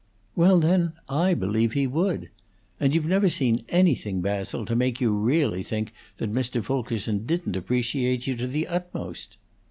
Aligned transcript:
"Well, 0.35 0.59
then, 0.59 0.93
I 1.07 1.35
believe 1.35 1.73
he 1.73 1.85
would. 1.85 2.31
And 2.79 2.95
you've 2.95 3.05
never 3.05 3.29
seen 3.29 3.63
anything, 3.69 4.19
Basil, 4.19 4.65
to 4.65 4.75
make 4.75 4.99
you 4.99 5.15
really 5.15 5.61
think 5.61 5.93
that 6.17 6.33
Mr. 6.33 6.63
Fulkerson 6.63 7.27
didn't 7.27 7.55
appreciate 7.55 8.25
you 8.25 8.35
to 8.37 8.47
the 8.47 8.65
utmost." 8.65 9.37